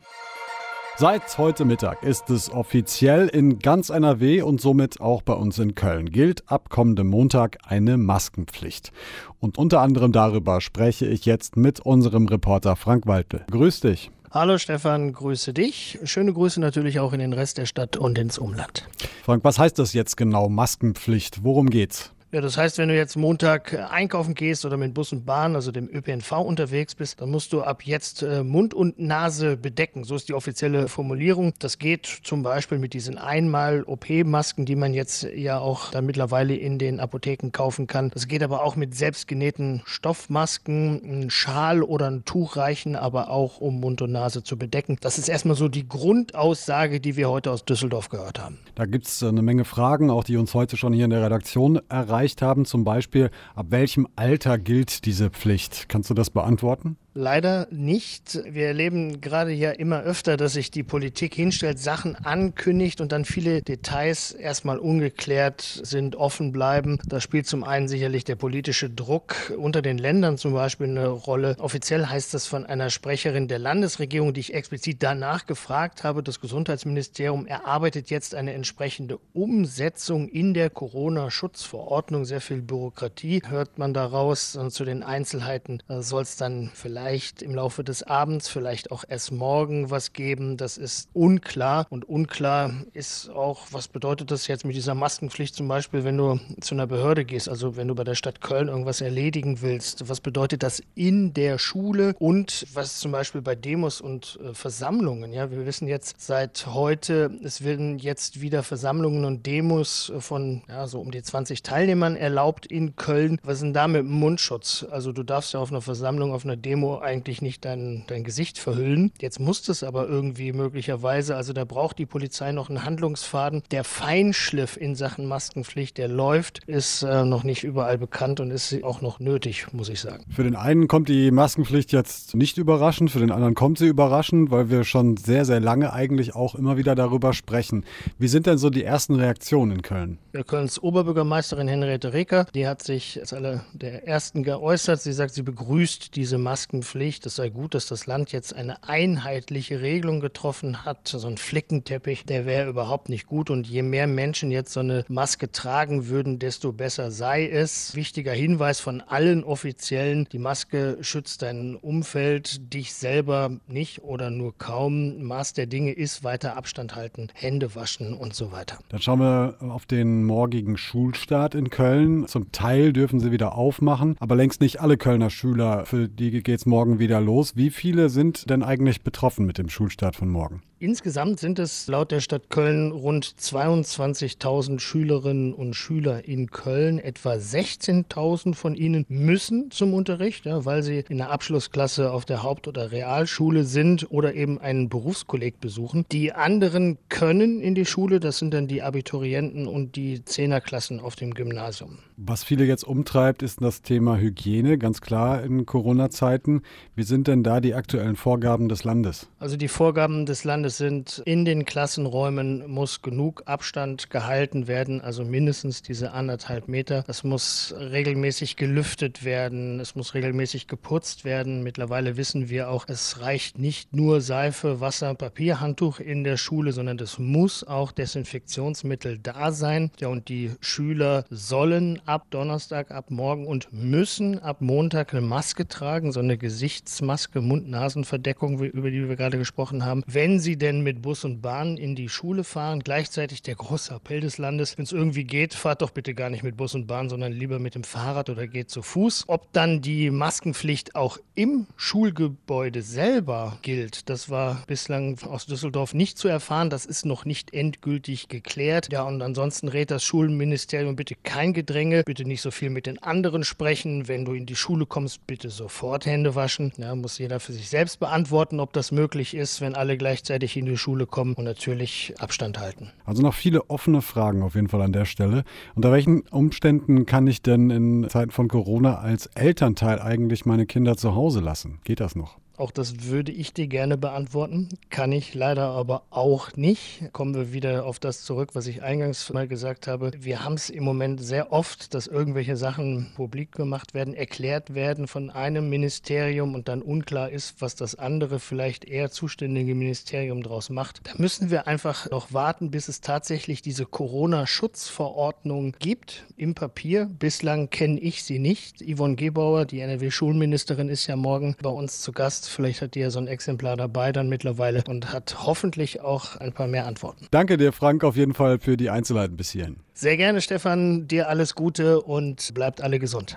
Seit 0.99 1.37
heute 1.37 1.67
Mittag 1.67 2.03
ist 2.03 2.31
es 2.31 2.51
offiziell 2.51 3.29
in 3.29 3.59
ganz 3.59 3.91
NRW 3.91 4.41
und 4.41 4.63
somit 4.63 4.99
auch 4.99 5.21
bei 5.21 5.35
uns 5.35 5.59
in 5.59 5.75
Köln 5.75 6.09
gilt 6.09 6.51
ab 6.51 6.71
kommendem 6.71 7.09
Montag 7.09 7.59
eine 7.67 7.99
Maskenpflicht. 7.99 8.93
Und 9.39 9.59
unter 9.59 9.83
anderem 9.83 10.13
darüber 10.13 10.63
spreche 10.63 11.05
ich 11.05 11.27
jetzt 11.27 11.59
mit 11.59 11.81
unserem 11.81 12.27
Reporter 12.29 12.77
Frank 12.77 13.07
Waltel. 13.07 13.45
Grüß 13.51 13.81
dich. 13.81 14.11
Hallo 14.31 14.57
Stefan, 14.57 15.13
grüße 15.13 15.53
dich. 15.53 15.99
Schöne 16.05 16.33
Grüße 16.33 16.63
natürlich 16.63 16.99
auch 16.99 17.13
in 17.13 17.19
den 17.19 17.35
Rest 17.35 17.59
der 17.59 17.67
Stadt 17.67 17.99
und 17.99 18.17
ins 18.17 18.39
Umland. 18.39 18.89
Frank, 19.23 19.45
was 19.45 19.59
heißt 19.59 19.79
das 19.79 19.93
jetzt 19.93 20.17
genau, 20.17 20.49
Maskenpflicht? 20.49 21.45
Worum 21.45 21.69
geht's? 21.69 22.15
Ja, 22.33 22.41
das 22.41 22.59
heißt, 22.59 22.79
wenn 22.79 22.89
du 22.89 22.97
jetzt 22.97 23.17
Montag 23.17 23.73
äh, 23.73 23.77
einkaufen 23.77 24.35
gehst 24.35 24.65
oder 24.65 24.77
mit 24.77 24.95
Bus 24.95 25.13
und 25.13 25.25
Bahn, 25.25 25.55
also 25.55 25.71
dem 25.71 25.89
ÖPNV 25.89 26.33
unterwegs 26.33 26.97
bist, 26.97 27.21
dann 27.21 27.31
musst 27.31 27.53
du 27.53 27.63
ab 27.63 27.85
jetzt 27.85 28.25
äh, 28.25 28.43
Mund 28.43 28.75
und 28.75 28.99
Nase 28.99 29.57
bedecken. 29.57 30.03
So 30.03 30.17
ist 30.17 30.29
die 30.29 30.35
offizielle 30.35 30.89
Formulierung. 30.89 31.55
Das 31.61 31.79
geht 31.79 32.07
zum 32.25 32.43
Beispiel 32.43 32.79
mit 32.79 32.95
diesen 32.95 33.17
Einmal-OP-Masken, 33.17 34.65
die 34.65 34.75
man 34.75 34.93
jetzt 34.93 35.23
ja 35.23 35.61
auch 35.61 35.93
dann 35.93 36.05
mittlerweile 36.05 36.57
in 36.57 36.81
den 36.81 36.99
Apotheken 36.99 37.53
kaufen 37.53 37.87
kann. 37.87 38.11
Das 38.11 38.27
geht 38.27 38.43
aber 38.43 38.65
auch 38.65 38.75
mit 38.75 38.97
selbstgenähten 38.97 39.83
Stoffmasken, 39.85 41.03
ein 41.05 41.31
Schal 41.31 41.85
oder 41.85 42.11
ein 42.11 42.25
Tuch 42.25 42.57
reichen, 42.57 42.97
aber 42.97 43.31
auch 43.31 43.61
um 43.61 43.79
Mund 43.79 44.03
und 44.03 44.11
Nase 44.11 44.43
zu 44.43 44.59
bedecken. 44.59 44.99
Das 45.01 45.19
ist 45.19 45.29
erstmal 45.29 45.57
so 45.57 45.69
die 45.69 45.89
Grundaussage, 45.89 47.01
die 47.01 47.15
wir 47.15 47.31
heute 47.31 47.53
aus 47.53 47.65
Düsseldorf 47.65 48.09
gehört 48.09 48.41
haben. 48.41 48.59
Da 48.75 48.85
gibt 48.85 49.07
es 49.07 49.23
eine 49.23 49.43
Menge 49.43 49.65
Fragen, 49.65 50.11
auch 50.11 50.25
die 50.25 50.37
uns 50.37 50.55
heute 50.55 50.77
schon 50.77 50.93
hier 50.93 51.05
in 51.05 51.11
der 51.13 51.23
Redaktion 51.23 51.81
erreichen 51.89 52.16
erreicht 52.17 52.41
haben, 52.41 52.65
zum 52.65 52.83
Beispiel, 52.85 53.31
ab 53.55 53.67
welchem 53.69 54.09
Alter 54.17 54.59
gilt 54.59 55.05
diese 55.05 55.29
Pflicht? 55.29 55.89
Kannst 55.89 56.09
du 56.09 56.15
das 56.15 56.31
beantworten? 56.31 56.97
Leider 57.19 57.67
nicht. 57.71 58.43
Wir 58.45 58.67
erleben 58.67 59.23
gerade 59.23 59.51
ja 59.51 59.71
immer 59.71 60.03
öfter, 60.03 60.37
dass 60.37 60.53
sich 60.53 60.71
die 60.71 60.83
Politik 60.83 61.35
hinstellt, 61.35 61.79
Sachen 61.79 62.15
ankündigt 62.15 63.01
und 63.01 63.11
dann 63.11 63.25
viele 63.25 63.63
Details 63.63 64.33
erstmal 64.33 64.79
ungeklärt 64.79 65.63
sind, 65.63 66.17
offen 66.17 66.53
bleiben. 66.53 66.99
Da 67.07 67.23
spielt 67.23 67.47
zum 67.47 67.65
einen 67.65 67.89
sicherlich 67.89 68.25
der 68.25 68.37
politische 68.37 68.91
Druck 68.91 69.51
unter 69.57 69.81
den 69.81 69.97
Ländern 69.97 70.37
zum 70.37 70.53
Beispiel 70.53 70.89
eine 70.89 71.09
Rolle. 71.09 71.57
Offiziell 71.59 72.05
heißt 72.05 72.35
das 72.35 72.47
von 72.47 72.67
einer 72.67 72.91
Sprecherin 72.91 73.49
der 73.49 73.61
Landesregierung, 73.61 74.35
die 74.35 74.41
ich 74.41 74.53
explizit 74.53 75.03
danach 75.03 75.47
gefragt 75.47 76.05
habe. 76.05 76.23
Das 76.23 76.43
Gesundheitsministerium 76.43 77.47
erarbeitet 77.47 78.11
jetzt 78.11 78.35
eine 78.35 78.53
entsprechende 78.53 79.19
Umsetzung 79.33 80.29
in 80.29 80.53
der 80.53 80.69
Corona-Schutzverordnung. 80.69 82.27
Sehr 82.27 82.43
viel 82.43 82.61
Bürokratie 82.61 83.41
hört 83.49 83.79
man 83.79 83.95
daraus. 83.95 84.55
Und 84.55 84.71
zu 84.71 84.85
den 84.85 85.03
Einzelheiten 85.03 85.83
soll 85.89 86.21
es 86.21 86.37
dann 86.37 86.71
vielleicht 86.75 87.06
vielleicht 87.07 87.41
im 87.43 87.55
Laufe 87.55 87.85
des 87.85 88.03
Abends, 88.03 88.49
vielleicht 88.49 88.91
auch 88.91 89.05
erst 89.07 89.31
morgen 89.31 89.91
was 89.91 90.13
geben. 90.13 90.57
Das 90.57 90.77
ist 90.77 91.09
unklar. 91.13 91.87
Und 91.89 92.09
unklar 92.09 92.73
ist 92.95 93.31
auch, 93.31 93.69
was 93.71 93.87
bedeutet 93.87 94.33
das 94.33 94.49
jetzt 94.49 94.65
mit 94.65 94.75
dieser 94.75 94.97
Maskenpflicht 94.97 95.55
zum 95.55 95.69
Beispiel, 95.69 96.03
wenn 96.03 96.17
du 96.17 96.41
zu 96.61 96.75
einer 96.75 96.89
Behörde 96.89 97.25
gehst, 97.25 97.49
also 97.49 97.77
wenn 97.77 97.87
du 97.87 97.95
bei 97.95 98.03
der 98.03 98.17
Stadt 98.17 98.41
Köln 98.41 98.67
irgendwas 98.67 99.01
erledigen 99.01 99.63
willst. 99.63 100.09
Was 100.09 100.21
bedeutet 100.21 100.65
das 100.65 100.83
in 100.97 101.33
der 101.33 101.59
Schule 101.59 102.17
und 102.19 102.67
was 102.75 102.99
zum 102.99 103.13
Beispiel 103.13 103.41
bei 103.41 103.55
Demos 103.55 104.01
und 104.01 104.41
äh, 104.43 104.53
Versammlungen? 104.53 105.33
Ja, 105.33 105.53
wir 105.53 105.65
wissen 105.65 105.87
jetzt 105.87 106.21
seit 106.21 106.67
heute, 106.67 107.31
es 107.45 107.63
werden 107.63 108.01
jetzt 108.01 108.41
wieder 108.41 108.65
Versammlungen 108.65 109.25
und 109.25 109.47
Demos 109.47 110.13
von 110.19 110.63
ja, 110.69 110.89
so 110.89 111.01
um 111.01 111.13
die 111.13 111.23
20 111.23 111.63
Teilnehmern 111.63 112.17
erlaubt 112.17 112.67
in 112.67 112.97
Köln. 112.97 113.39
Was 113.45 113.59
ist 113.59 113.63
denn 113.63 113.75
da 113.75 113.87
mit 113.87 114.07
Mundschutz? 114.07 114.85
Also 114.91 115.13
du 115.13 115.23
darfst 115.23 115.53
ja 115.55 115.61
auf 115.61 115.71
einer 115.71 115.83
Versammlung, 115.83 116.33
auf 116.33 116.45
einer 116.45 116.57
Demo 116.57 116.96
eigentlich 116.99 117.43
nicht 117.43 117.65
dein, 117.65 118.05
dein 118.07 118.25
Gesicht 118.25 118.59
verhüllen. 118.59 119.13
Jetzt 119.21 119.41
muss 119.41 119.69
es 119.69 119.83
aber 119.83 120.09
irgendwie 120.09 120.53
möglicherweise, 120.53 121.37
also 121.37 121.53
da 121.53 121.65
braucht 121.65 121.99
die 121.99 122.07
Polizei 122.07 122.53
noch 122.53 122.69
einen 122.69 122.85
Handlungsfaden. 122.85 123.63
Der 123.71 123.85
Feinschliff 123.85 124.77
in 124.77 124.95
Sachen 124.95 125.27
Maskenpflicht, 125.27 125.99
der 125.99 126.09
läuft, 126.09 126.65
ist 126.65 127.03
äh, 127.03 127.25
noch 127.25 127.45
nicht 127.45 127.65
überall 127.65 127.99
bekannt 127.99 128.41
und 128.41 128.51
ist 128.51 128.83
auch 128.83 129.01
noch 129.01 129.21
nötig, 129.21 129.73
muss 129.73 129.89
ich 129.89 130.01
sagen. 130.01 130.25
Für 130.31 130.45
den 130.45 130.57
einen 130.57 130.89
kommt 130.89 131.09
die 131.09 131.31
Maskenpflicht 131.31 131.93
jetzt 131.93 132.35
nicht 132.35 132.59
überraschend, 132.59 133.11
für 133.11 133.21
den 133.21 133.31
anderen 133.31 133.55
kommt 133.55 133.79
sie 133.79 133.87
überraschend, 133.87 134.51
weil 134.51 134.71
wir 134.71 134.85
schon 134.85 135.17
sehr, 135.17 135.45
sehr 135.45 135.61
lange 135.61 135.93
eigentlich 135.93 136.35
auch 136.35 136.55
immer 136.55 136.77
wieder 136.77 136.95
darüber 136.95 137.33
sprechen. 137.33 137.85
Wie 138.19 138.29
sind 138.29 138.47
denn 138.47 138.59
so 138.59 138.71
die 138.71 138.85
ersten 138.85 139.15
Reaktionen 139.15 139.73
in 139.73 139.83
Köln? 139.83 140.19
Ja, 140.33 140.43
Kölns 140.43 140.83
Oberbürgermeisterin 140.83 141.69
Henriette 141.69 142.13
Reker, 142.13 142.47
die 142.55 142.67
hat 142.67 142.83
sich 142.83 143.21
als 143.21 143.33
einer 143.33 143.65
der 143.73 144.07
ersten 144.07 144.43
geäußert. 144.43 145.01
Sie 145.01 145.13
sagt, 145.13 145.35
sie 145.35 145.43
begrüßt 145.43 146.17
diese 146.17 146.39
Maskenpflicht 146.39 146.86
Maskenpflicht. 146.87 147.27
Es 147.27 147.37
sei 147.37 147.49
gut, 147.49 147.75
dass 147.75 147.87
das 147.87 148.07
Land 148.07 148.33
jetzt 148.33 148.55
eine 148.55 148.83
einheitliche 148.85 149.81
Regelung 149.81 150.21
getroffen 150.21 150.85
hat. 150.85 151.09
So 151.09 151.27
ein 151.27 151.37
Flickenteppich, 151.37 152.25
der 152.25 152.47
wäre 152.47 152.69
überhaupt 152.69 153.09
nicht 153.09 153.27
gut. 153.27 153.51
Und 153.51 153.67
je 153.67 153.83
mehr 153.83 154.07
Menschen 154.07 154.51
jetzt 154.51 154.73
so 154.73 154.81
eine 154.81 155.05
Maske 155.09 155.51
tragen 155.51 156.09
würden, 156.09 156.39
desto 156.39 156.73
besser 156.73 157.11
sei 157.11 157.49
es. 157.49 157.95
Wichtiger 157.95 158.33
Hinweis 158.33 158.81
von 158.81 159.01
allen 159.01 159.43
Offiziellen, 159.45 160.27
die 160.31 160.39
Maske 160.39 160.99
schützt 161.01 161.43
dein 161.43 161.75
Umfeld, 161.77 162.73
dich 162.73 162.95
selber 162.95 163.51
nicht 163.67 164.03
oder 164.03 164.31
nur 164.31 164.57
kaum. 164.57 165.23
Maß 165.23 165.55
der 165.55 165.67
Dinge 165.67 165.93
ist 165.93 166.25
weiter 166.25 166.57
Abstand 166.57 166.95
halten, 166.95 167.29
Hände 167.35 167.75
waschen 167.75 168.15
und 168.15 168.35
so 168.35 168.53
weiter. 168.53 168.79
Dann 168.89 169.01
schauen 169.01 169.21
wir 169.21 169.57
auf 169.61 169.87
den 169.87 170.25
morgigen 170.25 170.77
Schulstart 170.77 171.55
in 171.55 171.71
Köln. 171.71 172.27
Zum 172.29 172.53
Teil 172.53 172.93
dürfen 172.93 173.21
sie 173.21 173.33
wieder 173.33 173.57
aufmachen, 173.57 174.17
aber 174.21 174.37
längst 174.37 174.61
nicht 174.61 174.81
alle 174.81 174.97
Kölner 174.97 175.31
Schüler, 175.31 175.85
für 175.87 176.09
die 176.09 176.43
geht 176.43 176.61
es 176.61 176.66
morgen 176.67 176.99
wieder 176.99 177.21
los. 177.21 177.57
Wie 177.57 177.71
viele 177.71 178.09
sind 178.09 178.51
denn 178.51 178.63
eigentlich 178.63 179.03
betroffen 179.03 179.47
mit 179.47 179.59
dem 179.59 179.69
Schulstart 179.69 180.17
von 180.17 180.29
morgen? 180.29 180.63
Insgesamt 180.79 181.41
sind 181.41 181.59
es 181.59 181.87
laut 181.87 182.13
der 182.13 182.21
Stadt 182.21 182.51
Köln 182.51 182.93
rund 182.93 183.25
22.000 183.25 184.79
Schülerinnen 184.79 185.55
und 185.55 185.73
Schüler 185.73 186.29
in 186.29 186.51
Köln. 186.51 186.99
Etwa 186.99 187.33
16.000 187.33 188.55
von 188.55 188.75
ihnen 188.75 189.07
müssen 189.09 189.71
zum 189.71 189.95
Unterricht, 189.95 190.45
ja, 190.45 190.67
weil 190.67 190.83
sie 190.83 191.03
in 191.09 191.17
der 191.17 191.31
Abschlussklasse 191.31 192.13
auf 192.13 192.27
der 192.27 192.43
Haupt- 192.43 192.69
oder 192.69 192.93
Realschule 192.93 193.65
sind 193.65 194.11
oder 194.11 194.35
eben 194.35 194.61
einen 194.61 194.91
Berufskolleg 194.91 195.63
besuchen. 195.63 196.05
Die 196.13 196.35
anderen 196.35 196.99
können 197.09 197.63
in 197.63 197.75
die 197.75 197.87
Schule, 197.87 198.21
das 198.21 198.37
sind 198.37 198.53
dann 198.53 198.69
die 198.69 198.83
Abiturienten 198.83 199.67
und 199.67 199.97
die 199.97 200.27
Zehnerklassen 200.27 201.01
auf 201.01 201.17
dem 201.17 201.33
Gymnasium. 201.33 202.01
Was 202.19 202.45
viele 202.45 202.65
jetzt 202.67 202.85
umtreibt, 202.85 203.43
ist 203.43 203.63
das 203.63 203.81
Thema 203.81 204.19
Hygiene, 204.19 204.77
ganz 204.77 205.01
klar 205.01 205.43
in 205.43 205.65
Corona-Zeiten. 205.65 206.63
Wie 206.95 207.03
sind 207.03 207.29
denn 207.29 207.43
da 207.43 207.61
die 207.61 207.75
aktuellen 207.75 208.17
Vorgaben 208.17 208.69
des 208.69 208.85
Landes? 208.85 209.29
Also 209.39 209.57
die 209.57 209.69
Vorgaben 209.69 210.27
des 210.27 210.45
Landes 210.45 210.66
es 210.67 210.77
sind 210.77 211.23
in 211.25 211.45
den 211.45 211.65
Klassenräumen 211.65 212.69
muss 212.69 213.01
genug 213.01 213.45
Abstand 213.47 214.11
gehalten 214.11 214.67
werden, 214.67 215.01
also 215.01 215.25
mindestens 215.25 215.81
diese 215.81 216.13
anderthalb 216.13 216.69
Meter. 216.69 217.05
Es 217.07 217.25
muss 217.25 217.75
regelmäßig 217.79 218.57
gelüftet 218.57 219.25
werden, 219.25 219.81
es 219.81 219.95
muss 219.95 220.15
regelmäßig 220.15 220.67
geputzt 220.67 221.25
werden. 221.25 221.63
Mittlerweile 221.63 222.17
wissen 222.17 222.51
wir 222.51 222.69
auch, 222.69 222.87
es 222.89 223.21
reicht 223.21 223.59
nicht 223.59 223.95
nur 223.95 224.21
Seife, 224.21 224.81
Wasser, 224.81 225.15
Papierhandtuch 225.15 226.01
in 226.01 226.25
der 226.25 226.37
Schule, 226.37 226.73
sondern 226.73 226.99
es 226.99 227.19
muss 227.19 227.63
auch 227.65 227.93
Desinfektionsmittel 227.93 229.19
da 229.19 229.53
sein. 229.53 229.91
Ja, 230.01 230.09
und 230.09 230.29
die 230.29 230.51
Schüler 230.61 231.25
sollen 231.31 232.01
ab 232.07 232.27
Donnerstag, 232.31 232.91
ab 232.91 233.11
morgen 233.11 233.47
und 233.47 233.73
müssen 233.73 234.41
ab 234.41 234.61
Montag 234.61 235.15
eine 235.15 235.21
Maske 235.21 235.69
tragen, 235.69 236.11
so 236.11 236.21
eine 236.21 236.37
Gesichtsmaske, 236.37 237.41
Mund-Nasen-Verdeckung, 237.41 238.59
über 238.61 238.91
die 238.91 239.09
wir 239.09 239.17
gerade 239.17 239.39
gesprochen 239.39 239.85
haben, 239.85 240.03
wenn 240.09 240.41
sie 240.57 240.59
denn 240.59 240.81
mit 240.81 241.03
Bus 241.03 241.25
und 241.25 241.43
Bahn 241.43 241.77
in 241.77 241.95
die 241.95 242.09
Schule 242.09 242.43
fahren? 242.43 242.81
Gleichzeitig 242.81 243.43
der 243.43 243.55
große 243.55 243.95
Appell 243.95 244.21
des 244.21 244.39
Landes, 244.39 244.79
wenn 244.79 244.85
es 244.85 244.93
irgendwie 244.93 245.25
geht, 245.25 245.53
fahrt 245.53 245.83
doch 245.83 245.91
bitte 245.91 246.15
gar 246.15 246.31
nicht 246.31 246.43
mit 246.43 246.57
Bus 246.57 246.75
und 246.75 246.87
Bahn, 246.87 247.11
sondern 247.11 247.33
lieber 247.33 247.59
mit 247.59 247.75
dem 247.75 247.85
Fahrrad 247.85 248.31
oder 248.31 248.47
geht 248.47 248.71
zu 248.71 248.81
Fuß. 248.81 249.25
Ob 249.27 249.53
dann 249.53 249.83
die 249.83 250.11
Maskenpflicht 250.11 250.95
auch 250.95 251.19
im 251.35 251.67
Schulgebäude 251.77 252.81
selber 252.81 253.59
gilt, 253.63 254.09
das 254.09 254.31
war 254.31 254.63
bislang 254.67 255.19
aus 255.23 255.47
Düsseldorf 255.47 255.93
nicht 255.93 256.17
zu 256.17 256.29
erfahren. 256.29 256.71
Das 256.71 256.87
ist 256.87 257.05
noch 257.05 257.27
nicht 257.27 257.53
endgültig 257.53 258.29
geklärt. 258.29 258.89
Ja, 258.91 259.03
und 259.03 259.21
ansonsten 259.21 259.69
rät 259.69 259.91
das 259.91 260.05
Schulministerium 260.05 260.97
bitte 260.97 261.17
kein 261.23 261.53
Gedränge, 261.53 262.03
bitte 262.05 262.25
nicht 262.25 262.41
so 262.41 262.51
viel 262.51 262.71
mit 262.71 262.87
den 262.87 263.03
anderen 263.03 263.45
sprechen. 263.45 264.09
Wenn 264.09 264.25
du 264.25 264.33
in 264.33 264.47
die 264.47 264.57
Schule 264.57 264.87
kommst, 264.87 265.27
bitte 265.27 265.51
sofort 265.51 266.07
Hände 266.07 266.35
waschen. 266.35 266.73
Ja, 266.79 266.95
muss 266.95 267.19
jeder 267.19 267.41
für 267.41 267.53
sich 267.53 267.69
selbst 267.69 268.01
beantworten, 268.01 268.59
ob 268.59 268.73
das 268.73 268.91
möglich 268.91 269.35
ist, 269.35 269.61
wenn 269.61 269.75
alle 269.75 269.99
gleichzeitig 269.99 270.46
rechtzeitig 270.47 270.57
in 270.57 270.67
die 270.67 270.77
Schule 270.77 271.07
kommen 271.07 271.35
und 271.35 271.45
natürlich 271.45 272.15
Abstand 272.19 272.59
halten. 272.59 272.91
Also 273.05 273.23
noch 273.23 273.35
viele 273.35 273.69
offene 273.71 274.03
Fragen 274.03 274.43
auf 274.43 274.55
jeden 274.55 274.69
Fall 274.69 274.83
an 274.83 274.93
der 274.93 275.05
Stelle. 275.05 275.45
Unter 275.75 275.93
welchen 275.93 276.23
Umständen 276.29 277.07
kann 277.07 277.27
ich 277.27 277.43
denn 277.43 277.71
in 277.71 278.09
Zeiten 278.09 278.31
von 278.31 278.49
Corona 278.49 278.99
als 278.99 279.27
Elternteil 279.35 280.01
eigentlich 280.01 280.47
meine 280.47 280.67
Kinder 280.67 280.97
zu 280.97 281.15
Hause 281.15 281.41
lassen? 281.41 281.81
Geht 281.85 282.01
das 282.01 282.15
noch? 282.17 282.39
Auch 282.57 282.71
das 282.71 283.05
würde 283.05 283.33
ich 283.33 283.53
dir 283.53 283.67
gerne 283.67 283.99
beantworten, 283.99 284.71
kann 284.89 285.13
ich 285.13 285.35
leider 285.35 285.69
aber 285.69 286.05
auch 286.09 286.57
nicht. 286.57 287.13
Kommen 287.13 287.35
wir 287.35 287.53
wieder 287.53 287.85
auf 287.85 287.99
das 287.99 288.23
zurück, 288.23 288.51
was 288.55 288.67
ich 288.67 288.83
eingangs 288.83 289.31
mal 289.33 289.47
gesagt 289.47 289.87
habe. 289.87 290.11
Wir 290.19 290.43
haben 290.43 290.55
es 290.55 290.71
im 290.71 290.83
Moment 290.83 291.21
sehr 291.21 291.53
oft, 291.53 291.93
dass 291.93 292.07
irgendwelche 292.07 292.57
Sachen 292.57 293.13
publik 293.15 293.53
gemacht 293.53 293.93
werden, 293.93 294.15
erklärt 294.15 294.75
werden 294.75 295.07
von 295.07 295.29
einem 295.29 295.69
Ministerium 295.69 296.55
und 296.55 296.69
dann 296.69 296.81
unklar 296.81 297.31
ist, 297.31 297.61
was 297.61 297.75
das 297.75 297.95
andere 297.95 298.41
vielleicht 298.41 298.87
eher 298.87 299.11
zuständige 299.11 299.75
Ministerium 299.75 300.43
daraus 300.43 300.71
macht. 300.71 301.03
Da 301.05 301.13
müssen 301.19 301.51
wir 301.51 301.67
einfach 301.67 302.11
noch 302.11 302.33
warten, 302.33 302.71
bis 302.71 302.89
es 302.89 303.03
tatsächlich 303.03 303.61
diese 303.61 303.85
Corona-Schutzverordnung 303.85 305.75
gibt 305.79 306.25
im 306.39 306.55
Papier. 306.55 307.11
Bislang 307.19 307.69
kenne 307.69 308.01
ich 308.01 308.25
sie 308.25 308.39
nicht. 308.39 308.83
Yvonne 308.83 309.17
Gebauer, 309.17 309.67
die 309.67 309.81
NRW-Schulministerin, 309.81 310.89
ist 310.89 311.07
ja 311.07 311.17
morgen 311.17 311.55
bei 311.61 311.69
uns 311.71 312.01
zu 312.01 312.13
Gast 312.13 312.46
Vielleicht 312.49 312.83
hat 312.83 312.95
die 312.95 313.01
ja 313.01 313.11
so 313.11 313.19
ein 313.19 313.27
Exemplar 313.27 313.77
dabei 313.77 314.13
dann 314.13 314.29
mittlerweile 314.29 314.83
und 314.89 315.13
hat 315.13 315.47
hoffentlich 315.47 316.01
auch 316.01 316.37
ein 316.37 316.53
paar 316.53 316.67
mehr 316.67 316.87
Antworten. 316.87 317.27
Danke 317.31 317.57
dir, 317.57 317.73
Frank, 317.73 318.05
auf 318.05 318.17
jeden 318.17 318.35
Fall 318.35 318.59
für 318.59 318.77
die 318.77 318.91
Einzelheiten 318.91 319.37
bis 319.37 319.51
hierhin. 319.51 319.77
Sehr 319.95 320.17
gerne, 320.17 320.41
Stefan. 320.41 321.09
Dir 321.09 321.29
alles 321.29 321.55
Gute 321.55 322.03
und 322.03 322.55
bleibt 322.55 322.81
alle 322.81 322.99
gesund. 322.99 323.37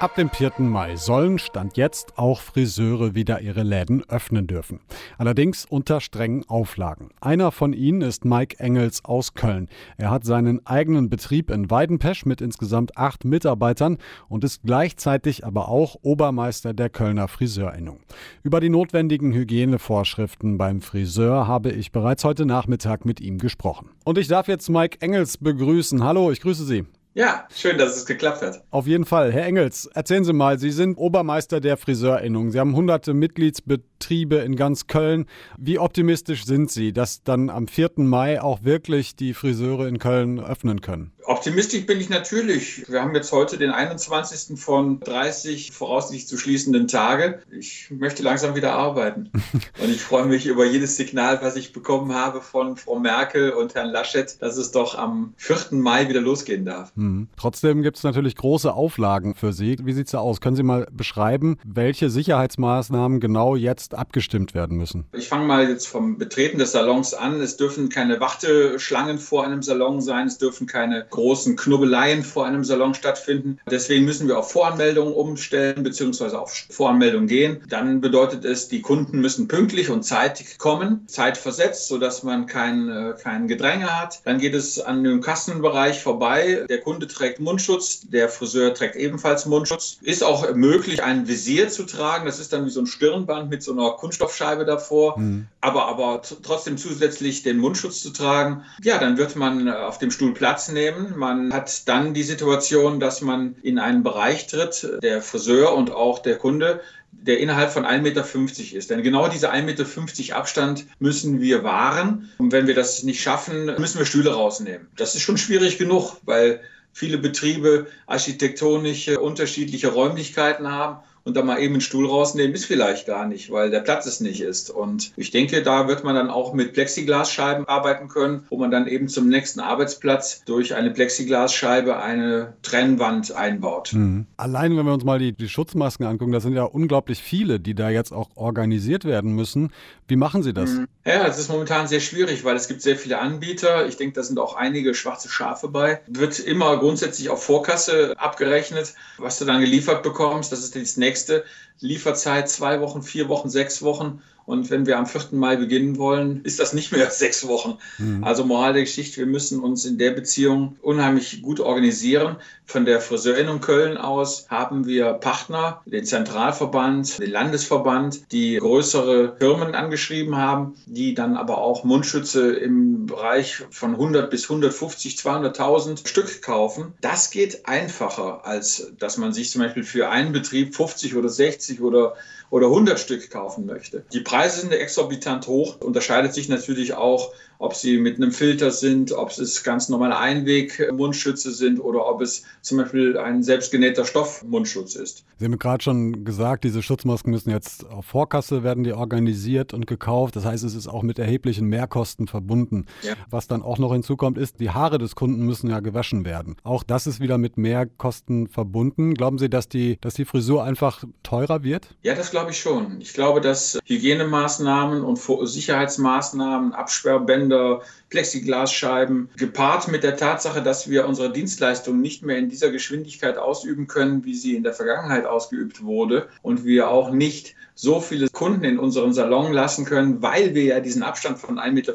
Ab 0.00 0.14
dem 0.14 0.30
4. 0.30 0.52
Mai 0.58 0.94
sollen 0.94 1.40
Stand 1.40 1.76
jetzt 1.76 2.18
auch 2.18 2.40
Friseure 2.40 3.16
wieder 3.16 3.40
ihre 3.40 3.64
Läden 3.64 4.04
öffnen 4.08 4.46
dürfen. 4.46 4.78
Allerdings 5.16 5.64
unter 5.64 6.00
strengen 6.00 6.48
Auflagen. 6.48 7.08
Einer 7.20 7.50
von 7.50 7.72
ihnen 7.72 8.02
ist 8.02 8.24
Mike 8.24 8.60
Engels 8.60 9.04
aus 9.04 9.34
Köln. 9.34 9.68
Er 9.96 10.12
hat 10.12 10.24
seinen 10.24 10.64
eigenen 10.64 11.10
Betrieb 11.10 11.50
in 11.50 11.68
Weidenpesch 11.68 12.26
mit 12.26 12.40
insgesamt 12.40 12.96
acht 12.96 13.24
Mitarbeitern 13.24 13.98
und 14.28 14.44
ist 14.44 14.62
gleichzeitig 14.62 15.44
aber 15.44 15.68
auch 15.68 15.96
Obermeister 16.02 16.74
der 16.74 16.90
Kölner 16.90 17.26
Friseurinnung. 17.26 17.98
Über 18.44 18.60
die 18.60 18.70
notwendigen 18.70 19.32
Hygienevorschriften 19.32 20.58
beim 20.58 20.80
Friseur 20.80 21.48
habe 21.48 21.72
ich 21.72 21.90
bereits 21.90 22.22
heute 22.22 22.46
Nachmittag 22.46 23.04
mit 23.04 23.20
ihm 23.20 23.38
gesprochen. 23.38 23.90
Und 24.04 24.16
ich 24.16 24.28
darf 24.28 24.46
jetzt 24.46 24.70
Mike 24.70 24.98
Engels 25.00 25.38
begrüßen. 25.38 26.04
Hallo, 26.04 26.30
ich 26.30 26.40
grüße 26.40 26.64
Sie. 26.64 26.86
Ja, 27.14 27.48
schön, 27.54 27.78
dass 27.78 27.96
es 27.96 28.06
geklappt 28.06 28.42
hat. 28.42 28.62
Auf 28.70 28.86
jeden 28.86 29.04
Fall. 29.04 29.32
Herr 29.32 29.44
Engels, 29.44 29.86
erzählen 29.92 30.24
Sie 30.24 30.32
mal, 30.32 30.58
Sie 30.58 30.70
sind 30.70 30.96
Obermeister 30.96 31.60
der 31.60 31.76
Friseurinnung. 31.76 32.50
Sie 32.52 32.60
haben 32.60 32.76
hunderte 32.76 33.12
Mitgliedsbetriebe 33.12 34.36
in 34.36 34.54
ganz 34.54 34.86
Köln. 34.86 35.26
Wie 35.56 35.78
optimistisch 35.78 36.44
sind 36.44 36.70
Sie, 36.70 36.92
dass 36.92 37.24
dann 37.24 37.50
am 37.50 37.66
4. 37.66 37.92
Mai 37.96 38.40
auch 38.40 38.62
wirklich 38.62 39.16
die 39.16 39.34
Friseure 39.34 39.88
in 39.88 39.98
Köln 39.98 40.38
öffnen 40.38 40.80
können? 40.80 41.12
Optimistisch 41.24 41.84
bin 41.84 42.00
ich 42.00 42.08
natürlich. 42.08 42.88
Wir 42.88 43.02
haben 43.02 43.14
jetzt 43.14 43.32
heute 43.32 43.58
den 43.58 43.70
21. 43.70 44.58
von 44.58 45.00
30 45.00 45.72
voraussichtlich 45.72 46.26
zu 46.26 46.38
schließenden 46.38 46.88
Tage. 46.88 47.42
Ich 47.50 47.90
möchte 47.90 48.22
langsam 48.22 48.54
wieder 48.54 48.72
arbeiten. 48.72 49.30
und 49.82 49.90
ich 49.90 50.00
freue 50.00 50.24
mich 50.24 50.46
über 50.46 50.64
jedes 50.64 50.96
Signal, 50.96 51.42
was 51.42 51.56
ich 51.56 51.74
bekommen 51.74 52.14
habe 52.14 52.40
von 52.40 52.78
Frau 52.78 52.98
Merkel 52.98 53.50
und 53.50 53.74
Herrn 53.74 53.90
Laschet, 53.90 54.40
dass 54.40 54.56
es 54.56 54.70
doch 54.70 54.96
am 54.96 55.34
4. 55.36 55.72
Mai 55.72 56.08
wieder 56.08 56.22
losgehen 56.22 56.64
darf. 56.64 56.92
Hm. 56.98 57.28
Trotzdem 57.36 57.82
gibt 57.82 57.96
es 57.96 58.02
natürlich 58.02 58.34
große 58.34 58.74
Auflagen 58.74 59.36
für 59.36 59.52
Sie. 59.52 59.76
Wie 59.84 59.92
sieht 59.92 60.06
es 60.06 60.12
da 60.12 60.18
aus? 60.18 60.40
Können 60.40 60.56
Sie 60.56 60.64
mal 60.64 60.88
beschreiben, 60.90 61.56
welche 61.64 62.10
Sicherheitsmaßnahmen 62.10 63.20
genau 63.20 63.54
jetzt 63.54 63.94
abgestimmt 63.94 64.52
werden 64.52 64.76
müssen? 64.76 65.04
Ich 65.12 65.28
fange 65.28 65.46
mal 65.46 65.68
jetzt 65.68 65.86
vom 65.86 66.18
Betreten 66.18 66.58
des 66.58 66.72
Salons 66.72 67.14
an. 67.14 67.40
Es 67.40 67.56
dürfen 67.56 67.88
keine 67.88 68.18
Warteschlangen 68.18 69.18
vor 69.18 69.44
einem 69.44 69.62
Salon 69.62 70.00
sein. 70.00 70.26
Es 70.26 70.38
dürfen 70.38 70.66
keine 70.66 71.06
großen 71.08 71.54
Knubbeleien 71.54 72.24
vor 72.24 72.46
einem 72.46 72.64
Salon 72.64 72.94
stattfinden. 72.94 73.58
Deswegen 73.70 74.04
müssen 74.04 74.26
wir 74.26 74.36
auf 74.36 74.50
Voranmeldungen 74.50 75.14
umstellen 75.14 75.84
bzw. 75.84 76.34
auf 76.34 76.66
Voranmeldungen 76.68 77.28
gehen. 77.28 77.60
Dann 77.68 78.00
bedeutet 78.00 78.44
es, 78.44 78.66
die 78.66 78.82
Kunden 78.82 79.20
müssen 79.20 79.46
pünktlich 79.46 79.88
und 79.90 80.02
zeitig 80.02 80.58
kommen, 80.58 81.06
zeitversetzt, 81.06 81.86
sodass 81.86 82.24
man 82.24 82.46
kein, 82.46 82.88
äh, 82.88 83.14
kein 83.22 83.46
Gedränge 83.46 83.86
hat. 83.86 84.20
Dann 84.24 84.38
geht 84.38 84.54
es 84.54 84.80
an 84.80 85.04
dem 85.04 85.20
Kassenbereich 85.20 86.02
vorbei. 86.02 86.66
Der 86.68 86.87
Kunde 86.88 87.06
trägt 87.06 87.38
Mundschutz, 87.38 88.08
der 88.08 88.30
Friseur 88.30 88.72
trägt 88.72 88.96
ebenfalls 88.96 89.44
Mundschutz. 89.44 89.98
Ist 90.00 90.24
auch 90.24 90.54
möglich, 90.54 91.02
ein 91.02 91.28
Visier 91.28 91.68
zu 91.68 91.84
tragen. 91.84 92.24
Das 92.24 92.38
ist 92.38 92.54
dann 92.54 92.64
wie 92.64 92.70
so 92.70 92.80
ein 92.80 92.86
Stirnband 92.86 93.50
mit 93.50 93.62
so 93.62 93.72
einer 93.72 93.90
Kunststoffscheibe 93.90 94.64
davor. 94.64 95.18
Mhm. 95.18 95.48
Aber, 95.60 95.86
aber 95.86 96.22
trotzdem 96.22 96.78
zusätzlich 96.78 97.42
den 97.42 97.58
Mundschutz 97.58 98.00
zu 98.00 98.10
tragen. 98.10 98.64
Ja, 98.82 98.96
dann 98.96 99.18
wird 99.18 99.36
man 99.36 99.66
äh, 99.66 99.72
auf 99.72 99.98
dem 99.98 100.10
Stuhl 100.10 100.32
Platz 100.32 100.68
nehmen 100.68 101.18
man 101.18 101.52
hat 101.52 101.88
dann 101.88 102.14
die 102.14 102.22
Situation, 102.22 103.00
dass 103.00 103.20
man 103.20 103.56
in 103.62 103.78
einen 103.78 104.02
Bereich 104.02 104.46
tritt, 104.46 104.88
der 105.02 105.20
Friseur 105.20 105.74
und 105.74 105.90
auch 105.90 106.20
der 106.20 106.38
Kunde, 106.38 106.80
der 107.10 107.40
innerhalb 107.40 107.70
von 107.70 107.84
1,50 107.84 108.00
Meter 108.00 108.76
ist. 108.76 108.90
Denn 108.90 109.02
genau 109.02 109.28
diese 109.28 109.52
1,50 109.52 109.62
Meter 109.62 110.36
Abstand 110.36 110.86
müssen 110.98 111.40
wir 111.40 111.64
wahren. 111.64 112.30
Und 112.38 112.52
wenn 112.52 112.66
wir 112.66 112.74
das 112.74 113.02
nicht 113.02 113.20
schaffen, 113.20 113.66
müssen 113.78 113.98
wir 113.98 114.06
Stühle 114.06 114.32
rausnehmen. 114.32 114.88
Das 114.96 115.14
ist 115.14 115.22
schon 115.22 115.38
schwierig 115.38 115.78
genug, 115.78 116.16
weil 116.24 116.60
viele 116.92 117.18
Betriebe 117.18 117.86
architektonische 118.06 119.20
unterschiedliche 119.20 119.88
Räumlichkeiten 119.88 120.70
haben 120.70 121.02
und 121.28 121.36
da 121.36 121.42
mal 121.42 121.60
eben 121.60 121.74
einen 121.74 121.80
Stuhl 121.82 122.06
rausnehmen, 122.06 122.54
ist 122.54 122.64
vielleicht 122.64 123.06
gar 123.06 123.26
nicht, 123.26 123.50
weil 123.50 123.70
der 123.70 123.80
Platz 123.80 124.06
es 124.06 124.20
nicht 124.20 124.40
ist. 124.40 124.70
Und 124.70 125.12
ich 125.14 125.30
denke, 125.30 125.62
da 125.62 125.86
wird 125.86 126.02
man 126.02 126.14
dann 126.14 126.30
auch 126.30 126.54
mit 126.54 126.72
Plexiglasscheiben 126.72 127.68
arbeiten 127.68 128.08
können, 128.08 128.46
wo 128.48 128.56
man 128.56 128.70
dann 128.70 128.88
eben 128.88 129.08
zum 129.08 129.28
nächsten 129.28 129.60
Arbeitsplatz 129.60 130.42
durch 130.46 130.74
eine 130.74 130.90
Plexiglasscheibe 130.90 131.98
eine 131.98 132.54
Trennwand 132.62 133.32
einbaut. 133.32 133.92
Mhm. 133.92 134.26
Allein, 134.38 134.74
wenn 134.78 134.86
wir 134.86 134.94
uns 134.94 135.04
mal 135.04 135.18
die, 135.18 135.32
die 135.32 135.50
Schutzmasken 135.50 136.06
angucken, 136.06 136.32
da 136.32 136.40
sind 136.40 136.54
ja 136.54 136.64
unglaublich 136.64 137.18
viele, 137.22 137.60
die 137.60 137.74
da 137.74 137.90
jetzt 137.90 138.12
auch 138.12 138.30
organisiert 138.34 139.04
werden 139.04 139.34
müssen. 139.34 139.70
Wie 140.06 140.16
machen 140.16 140.42
Sie 140.42 140.54
das? 140.54 140.70
Mhm. 140.70 140.88
Ja, 141.04 141.26
es 141.26 141.38
ist 141.38 141.50
momentan 141.50 141.88
sehr 141.88 142.00
schwierig, 142.00 142.44
weil 142.44 142.56
es 142.56 142.68
gibt 142.68 142.80
sehr 142.82 142.96
viele 142.96 143.18
Anbieter. 143.18 143.86
Ich 143.86 143.96
denke, 143.96 144.14
da 144.14 144.22
sind 144.22 144.38
auch 144.38 144.56
einige 144.56 144.94
schwarze 144.94 145.28
Schafe 145.28 145.68
bei. 145.68 146.00
Wird 146.06 146.38
immer 146.38 146.78
grundsätzlich 146.78 147.28
auf 147.28 147.42
Vorkasse 147.42 148.14
abgerechnet, 148.18 148.94
was 149.18 149.38
du 149.38 149.44
dann 149.44 149.60
geliefert 149.60 150.02
bekommst. 150.02 150.52
Das 150.52 150.60
ist 150.60 150.76
das 150.76 150.96
nächste 150.96 151.17
nächste 151.18 151.42
Lieferzeit 151.80 152.48
zwei 152.48 152.80
Wochen, 152.80 153.02
vier 153.02 153.28
Wochen, 153.28 153.48
sechs 153.48 153.82
Wochen. 153.82 154.22
Und 154.48 154.70
wenn 154.70 154.86
wir 154.86 154.96
am 154.96 155.04
4. 155.04 155.26
Mai 155.32 155.56
beginnen 155.56 155.98
wollen, 155.98 156.40
ist 156.42 156.58
das 156.58 156.72
nicht 156.72 156.90
mehr 156.90 157.10
sechs 157.10 157.46
Wochen. 157.46 157.76
Mhm. 157.98 158.24
Also 158.24 158.46
Moral 158.46 158.72
der 158.72 158.84
Geschichte, 158.84 159.18
wir 159.18 159.26
müssen 159.26 159.60
uns 159.60 159.84
in 159.84 159.98
der 159.98 160.12
Beziehung 160.12 160.76
unheimlich 160.80 161.42
gut 161.42 161.60
organisieren. 161.60 162.36
Von 162.64 162.86
der 162.86 163.02
Friseurinnung 163.02 163.60
Köln 163.60 163.98
aus 163.98 164.46
haben 164.48 164.86
wir 164.86 165.12
Partner, 165.14 165.82
den 165.84 166.06
Zentralverband, 166.06 167.18
den 167.18 167.30
Landesverband, 167.30 168.32
die 168.32 168.56
größere 168.56 169.36
Firmen 169.38 169.74
angeschrieben 169.74 170.36
haben, 170.36 170.76
die 170.86 171.12
dann 171.12 171.36
aber 171.36 171.58
auch 171.58 171.84
Mundschütze 171.84 172.52
im 172.52 173.04
Bereich 173.04 173.64
von 173.70 173.92
100 173.92 174.30
bis 174.30 174.44
150, 174.44 175.16
200.000 175.16 176.08
Stück 176.08 176.40
kaufen. 176.40 176.94
Das 177.02 177.30
geht 177.30 177.68
einfacher, 177.68 178.46
als 178.46 178.92
dass 178.98 179.18
man 179.18 179.34
sich 179.34 179.50
zum 179.50 179.60
Beispiel 179.60 179.84
für 179.84 180.08
einen 180.08 180.32
Betrieb 180.32 180.74
50 180.74 181.16
oder 181.16 181.28
60 181.28 181.67
oder 181.80 182.14
oder 182.50 182.66
100 182.66 182.98
Stück 182.98 183.30
kaufen 183.30 183.66
möchte. 183.66 184.04
Die 184.12 184.20
Preise 184.20 184.60
sind 184.60 184.72
exorbitant 184.72 185.46
hoch, 185.46 185.80
unterscheidet 185.80 186.34
sich 186.34 186.48
natürlich 186.48 186.94
auch 186.94 187.32
ob 187.58 187.74
sie 187.74 187.98
mit 187.98 188.16
einem 188.16 188.30
Filter 188.30 188.70
sind, 188.70 189.12
ob 189.12 189.30
es 189.30 189.64
ganz 189.64 189.88
normale 189.88 190.16
Einweg-Mundschütze 190.16 191.52
sind 191.52 191.80
oder 191.80 192.06
ob 192.06 192.20
es 192.20 192.44
zum 192.62 192.78
Beispiel 192.78 193.18
ein 193.18 193.42
selbstgenähter 193.42 194.04
Stoff-Mundschutz 194.04 194.94
ist. 194.94 195.24
Sie 195.38 195.44
haben 195.44 195.58
gerade 195.58 195.82
schon 195.82 196.24
gesagt, 196.24 196.64
diese 196.64 196.82
Schutzmasken 196.82 197.32
müssen 197.32 197.50
jetzt 197.50 197.84
auf 197.86 198.06
Vorkasse 198.06 198.62
werden 198.62 198.84
die 198.84 198.92
organisiert 198.92 199.74
und 199.74 199.86
gekauft. 199.86 200.36
Das 200.36 200.44
heißt, 200.44 200.64
es 200.64 200.74
ist 200.74 200.86
auch 200.86 201.02
mit 201.02 201.18
erheblichen 201.18 201.66
Mehrkosten 201.66 202.28
verbunden. 202.28 202.86
Ja. 203.02 203.14
Was 203.28 203.48
dann 203.48 203.62
auch 203.62 203.78
noch 203.78 203.92
hinzukommt, 203.92 204.38
ist, 204.38 204.60
die 204.60 204.70
Haare 204.70 204.98
des 204.98 205.16
Kunden 205.16 205.44
müssen 205.44 205.68
ja 205.68 205.80
gewaschen 205.80 206.24
werden. 206.24 206.56
Auch 206.62 206.84
das 206.84 207.06
ist 207.06 207.20
wieder 207.20 207.38
mit 207.38 207.58
Mehrkosten 207.58 208.48
verbunden. 208.48 209.14
Glauben 209.14 209.38
Sie, 209.38 209.50
dass 209.50 209.68
die, 209.68 209.98
dass 210.00 210.14
die 210.14 210.24
Frisur 210.24 210.62
einfach 210.62 211.04
teurer 211.24 211.64
wird? 211.64 211.96
Ja, 212.02 212.14
das 212.14 212.30
glaube 212.30 212.37
ich 212.46 212.60
schon. 212.60 213.00
Ich 213.00 213.12
glaube, 213.12 213.40
dass 213.40 213.78
Hygienemaßnahmen 213.84 215.02
und 215.02 215.18
Sicherheitsmaßnahmen, 215.48 216.72
Absperrbänder, 216.72 217.78
Bänder, 217.78 217.82
Plexiglasscheiben, 218.10 219.30
gepaart 219.36 219.88
mit 219.88 220.02
der 220.02 220.16
Tatsache, 220.16 220.62
dass 220.62 220.88
wir 220.88 221.06
unsere 221.06 221.32
Dienstleistung 221.32 222.00
nicht 222.00 222.24
mehr 222.24 222.38
in 222.38 222.48
dieser 222.48 222.70
Geschwindigkeit 222.70 223.38
ausüben 223.38 223.86
können, 223.86 224.24
wie 224.24 224.34
sie 224.34 224.56
in 224.56 224.62
der 224.62 224.72
Vergangenheit 224.72 225.26
ausgeübt 225.26 225.82
wurde 225.82 226.28
und 226.42 226.64
wir 226.64 226.90
auch 226.90 227.10
nicht 227.10 227.54
so 227.78 228.00
viele 228.00 228.28
Kunden 228.28 228.64
in 228.64 228.78
unserem 228.80 229.12
Salon 229.12 229.52
lassen 229.52 229.84
können, 229.84 230.20
weil 230.20 230.56
wir 230.56 230.64
ja 230.64 230.80
diesen 230.80 231.04
Abstand 231.04 231.38
von 231.38 231.60
1,50 231.60 231.72
Meter 231.72 231.94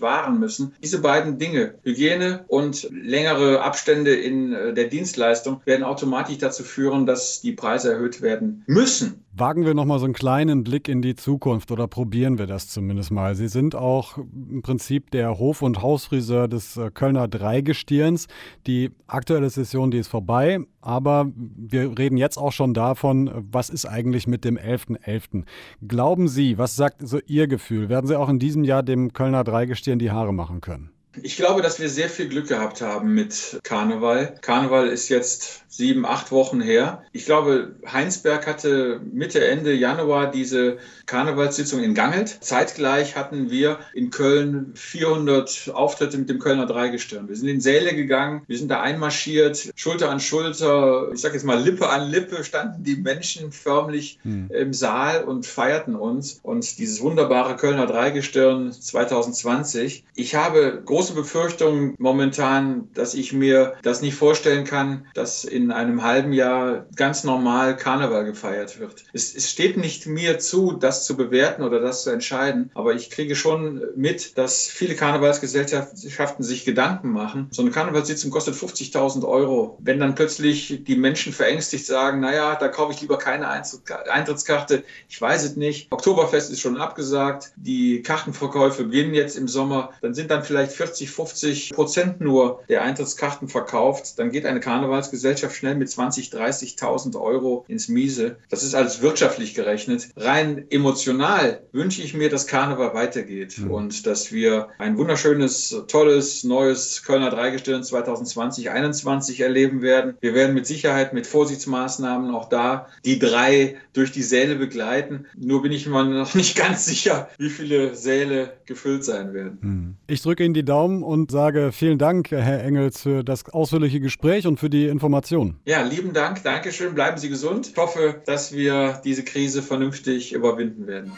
wahren 0.00 0.38
müssen. 0.38 0.72
Diese 0.84 1.00
beiden 1.00 1.36
Dinge, 1.38 1.74
Hygiene 1.82 2.44
und 2.46 2.88
längere 2.92 3.60
Abstände 3.60 4.14
in 4.14 4.52
äh, 4.52 4.72
der 4.72 4.86
Dienstleistung, 4.86 5.62
werden 5.64 5.82
automatisch 5.82 6.38
dazu 6.38 6.62
führen, 6.62 7.06
dass 7.06 7.40
die 7.40 7.52
Preise 7.52 7.92
erhöht 7.92 8.22
werden 8.22 8.62
müssen. 8.68 9.24
Wagen 9.32 9.66
wir 9.66 9.74
nochmal 9.74 9.98
so 9.98 10.04
einen 10.06 10.14
kleinen 10.14 10.62
Blick 10.62 10.88
in 10.88 11.02
die 11.02 11.16
Zukunft 11.16 11.70
oder 11.70 11.88
probieren 11.88 12.38
wir 12.38 12.46
das 12.46 12.68
zumindest 12.68 13.10
mal. 13.10 13.34
Sie 13.34 13.48
sind 13.48 13.74
auch 13.74 14.16
im 14.16 14.62
Prinzip 14.62 15.10
der 15.10 15.28
Hof- 15.46 15.62
und 15.62 15.80
Hausfriseur 15.80 16.48
des 16.48 16.76
äh, 16.76 16.90
Kölner 16.90 17.28
Dreigestirns. 17.28 18.26
Die 18.66 18.90
aktuelle 19.06 19.48
Session, 19.48 19.92
die 19.92 19.98
ist 19.98 20.08
vorbei, 20.08 20.58
aber 20.80 21.30
wir 21.36 21.96
reden 21.96 22.16
jetzt 22.16 22.36
auch 22.36 22.50
schon 22.50 22.74
davon, 22.74 23.30
was 23.52 23.70
ist 23.70 23.86
eigentlich 23.86 24.26
mit 24.26 24.44
dem 24.44 24.58
11.11. 24.58 25.04
.11. 25.06 25.44
Glauben 25.86 26.26
Sie, 26.26 26.58
was 26.58 26.74
sagt 26.74 27.06
so 27.06 27.20
Ihr 27.26 27.46
Gefühl? 27.46 27.88
Werden 27.88 28.08
Sie 28.08 28.18
auch 28.18 28.28
in 28.28 28.40
diesem 28.40 28.64
Jahr 28.64 28.82
dem 28.82 29.12
Kölner 29.12 29.44
Dreigestirn 29.44 30.00
die 30.00 30.10
Haare 30.10 30.34
machen 30.34 30.60
können? 30.60 30.90
Ich 31.22 31.36
glaube, 31.36 31.62
dass 31.62 31.80
wir 31.80 31.88
sehr 31.88 32.08
viel 32.08 32.28
Glück 32.28 32.48
gehabt 32.48 32.80
haben 32.80 33.14
mit 33.14 33.58
Karneval. 33.62 34.34
Karneval 34.40 34.88
ist 34.88 35.08
jetzt 35.08 35.62
sieben, 35.76 36.06
acht 36.06 36.32
Wochen 36.32 36.60
her. 36.60 37.02
Ich 37.12 37.26
glaube, 37.26 37.74
Heinsberg 37.86 38.46
hatte 38.46 39.00
Mitte, 39.12 39.46
Ende 39.46 39.74
Januar 39.74 40.30
diese 40.30 40.78
Karnevalssitzung 41.04 41.82
in 41.82 41.94
Gangelt. 41.94 42.38
Zeitgleich 42.40 43.14
hatten 43.14 43.50
wir 43.50 43.78
in 43.94 44.10
Köln 44.10 44.72
400 44.74 45.70
Auftritte 45.74 46.16
mit 46.18 46.30
dem 46.30 46.38
Kölner 46.38 46.66
Dreigestirn. 46.66 47.28
Wir 47.28 47.36
sind 47.36 47.48
in 47.48 47.60
Säle 47.60 47.94
gegangen, 47.94 48.42
wir 48.46 48.56
sind 48.56 48.70
da 48.70 48.80
einmarschiert, 48.80 49.70
Schulter 49.76 50.10
an 50.10 50.20
Schulter, 50.20 51.10
ich 51.12 51.20
sage 51.20 51.34
jetzt 51.34 51.44
mal 51.44 51.60
Lippe 51.60 51.88
an 51.88 52.10
Lippe, 52.10 52.42
standen 52.42 52.82
die 52.82 52.96
Menschen 52.96 53.52
förmlich 53.52 54.18
hm. 54.22 54.50
im 54.50 54.72
Saal 54.72 55.24
und 55.24 55.46
feierten 55.46 55.94
uns. 55.94 56.40
Und 56.42 56.78
dieses 56.78 57.00
wunderbare 57.02 57.56
Kölner 57.56 57.86
Dreigestirn 57.86 58.72
2020. 58.72 60.04
Ich 60.14 60.34
habe 60.34 60.82
große 60.84 61.05
Befürchtungen 61.14 61.94
momentan, 61.98 62.88
dass 62.94 63.14
ich 63.14 63.32
mir 63.32 63.74
das 63.82 64.00
nicht 64.00 64.14
vorstellen 64.14 64.64
kann, 64.64 65.06
dass 65.14 65.44
in 65.44 65.70
einem 65.70 66.02
halben 66.02 66.32
Jahr 66.32 66.86
ganz 66.96 67.24
normal 67.24 67.76
Karneval 67.76 68.24
gefeiert 68.24 68.80
wird. 68.80 69.04
Es, 69.12 69.34
es 69.34 69.50
steht 69.50 69.76
nicht 69.76 70.06
mir 70.06 70.38
zu, 70.38 70.72
das 70.72 71.04
zu 71.04 71.16
bewerten 71.16 71.62
oder 71.62 71.80
das 71.80 72.02
zu 72.02 72.10
entscheiden, 72.10 72.70
aber 72.74 72.94
ich 72.94 73.10
kriege 73.10 73.36
schon 73.36 73.82
mit, 73.94 74.36
dass 74.38 74.66
viele 74.66 74.94
Karnevalsgesellschaften 74.94 76.44
sich 76.44 76.64
Gedanken 76.64 77.10
machen. 77.10 77.48
So 77.50 77.62
eine 77.62 77.70
Karnevalssitzung 77.70 78.30
kostet 78.30 78.54
50.000 78.54 79.26
Euro. 79.26 79.78
Wenn 79.80 80.00
dann 80.00 80.14
plötzlich 80.14 80.84
die 80.84 80.96
Menschen 80.96 81.32
verängstigt 81.32 81.86
sagen, 81.86 82.20
naja, 82.20 82.56
da 82.56 82.68
kaufe 82.68 82.92
ich 82.92 83.00
lieber 83.00 83.18
keine 83.18 83.48
Eintrittskarte, 83.48 84.84
ich 85.08 85.20
weiß 85.20 85.44
es 85.44 85.56
nicht. 85.56 85.92
Oktoberfest 85.92 86.50
ist 86.50 86.60
schon 86.60 86.76
abgesagt, 86.76 87.52
die 87.56 88.02
Kartenverkäufe 88.02 88.84
beginnen 88.84 89.14
jetzt 89.14 89.36
im 89.36 89.48
Sommer, 89.48 89.90
dann 90.00 90.14
sind 90.14 90.30
dann 90.30 90.42
vielleicht 90.42 90.72
40, 90.72 90.95
50 91.04 91.74
Prozent 91.74 92.20
nur 92.20 92.60
der 92.68 92.82
Eintrittskarten 92.82 93.48
verkauft. 93.48 94.18
Dann 94.18 94.30
geht 94.30 94.46
eine 94.46 94.60
Karnevalsgesellschaft 94.60 95.54
schnell 95.54 95.74
mit 95.74 95.90
20, 95.90 96.30
30.000 96.30 97.20
Euro 97.20 97.64
ins 97.68 97.88
Miese. 97.88 98.36
Das 98.48 98.62
ist 98.62 98.74
alles 98.74 99.02
wirtschaftlich 99.02 99.54
gerechnet. 99.54 100.08
Rein 100.16 100.64
emotional 100.70 101.62
wünsche 101.72 102.02
ich 102.02 102.14
mir, 102.14 102.30
dass 102.30 102.46
Karneval 102.46 102.94
weitergeht 102.94 103.58
mhm. 103.58 103.70
und 103.70 104.06
dass 104.06 104.32
wir 104.32 104.68
ein 104.78 104.96
wunderschönes, 104.96 105.84
tolles, 105.88 106.44
neues 106.44 107.02
Kölner 107.02 107.30
Dreigestirn 107.30 107.84
2020, 107.84 108.46
2021 108.66 109.40
erleben 109.40 109.82
werden. 109.82 110.14
Wir 110.20 110.34
werden 110.34 110.54
mit 110.54 110.66
Sicherheit 110.66 111.12
mit 111.12 111.26
Vorsichtsmaßnahmen 111.26 112.34
auch 112.34 112.48
da 112.48 112.88
die 113.04 113.18
drei 113.18 113.76
durch 113.92 114.12
die 114.12 114.22
Säle 114.22 114.56
begleiten. 114.56 115.26
Nur 115.36 115.62
bin 115.62 115.72
ich 115.72 115.86
mir 115.86 116.04
noch 116.04 116.34
nicht 116.34 116.56
ganz 116.56 116.86
sicher, 116.86 117.28
wie 117.38 117.50
viele 117.50 117.94
Säle 117.94 118.52
gefüllt 118.66 119.04
sein 119.04 119.34
werden. 119.34 119.58
Mhm. 119.60 119.96
Ich 120.06 120.22
drücke 120.22 120.44
Ihnen 120.44 120.54
die 120.54 120.64
Daumen 120.64 120.85
und 121.02 121.30
sage 121.30 121.72
vielen 121.72 121.98
Dank, 121.98 122.30
Herr 122.30 122.64
Engels, 122.64 123.02
für 123.02 123.24
das 123.24 123.48
ausführliche 123.48 124.00
Gespräch 124.00 124.46
und 124.46 124.58
für 124.58 124.70
die 124.70 124.86
Informationen. 124.86 125.60
Ja, 125.64 125.82
lieben 125.82 126.12
Dank, 126.12 126.42
Dankeschön, 126.42 126.94
bleiben 126.94 127.18
Sie 127.18 127.28
gesund. 127.28 127.68
Ich 127.68 127.76
hoffe, 127.76 128.22
dass 128.26 128.52
wir 128.52 129.00
diese 129.04 129.24
Krise 129.24 129.62
vernünftig 129.62 130.32
überwinden 130.32 130.86
werden. 130.86 131.12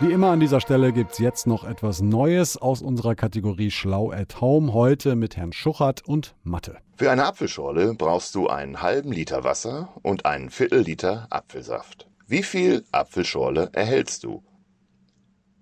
Wie 0.00 0.10
immer 0.10 0.30
an 0.30 0.40
dieser 0.40 0.60
Stelle 0.60 0.92
gibt 0.92 1.12
es 1.12 1.18
jetzt 1.18 1.46
noch 1.46 1.62
etwas 1.62 2.02
Neues 2.02 2.56
aus 2.56 2.82
unserer 2.82 3.14
Kategorie 3.14 3.70
Schlau 3.70 4.10
at 4.10 4.40
Home. 4.40 4.72
Heute 4.72 5.14
mit 5.14 5.36
Herrn 5.36 5.52
Schuchert 5.52 6.02
und 6.04 6.34
Mathe. 6.42 6.78
Für 6.96 7.12
eine 7.12 7.24
Apfelschorle 7.24 7.94
brauchst 7.94 8.34
du 8.34 8.48
einen 8.48 8.82
halben 8.82 9.12
Liter 9.12 9.44
Wasser 9.44 9.94
und 10.02 10.26
einen 10.26 10.50
Viertel 10.50 10.80
Liter 10.80 11.28
Apfelsaft. 11.30 12.08
Wie 12.26 12.42
viel 12.42 12.84
Apfelschorle 12.90 13.70
erhältst 13.72 14.24
du? 14.24 14.42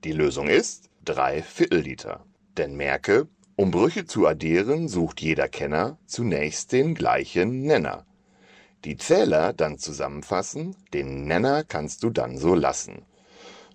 Die 0.02 0.12
Lösung 0.12 0.48
ist 0.48 0.88
drei 1.04 1.42
Viertel 1.42 1.80
Liter. 1.80 2.24
Denn 2.56 2.76
merke, 2.76 3.28
um 3.56 3.70
Brüche 3.70 4.06
zu 4.06 4.26
addieren, 4.26 4.88
sucht 4.88 5.20
jeder 5.20 5.48
Kenner 5.48 5.98
zunächst 6.06 6.72
den 6.72 6.94
gleichen 6.94 7.62
Nenner. 7.62 8.06
Die 8.84 8.96
Zähler 8.96 9.52
dann 9.52 9.78
zusammenfassen, 9.78 10.76
den 10.92 11.26
Nenner 11.26 11.62
kannst 11.64 12.02
du 12.02 12.10
dann 12.10 12.36
so 12.36 12.54
lassen. 12.54 13.06